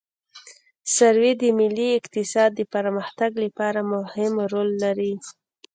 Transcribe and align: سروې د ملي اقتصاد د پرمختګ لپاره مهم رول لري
سروې 0.95 1.31
د 1.41 1.43
ملي 1.59 1.87
اقتصاد 1.99 2.49
د 2.55 2.61
پرمختګ 2.73 3.31
لپاره 3.43 3.79
مهم 3.93 4.33
رول 4.53 4.69
لري 4.83 5.13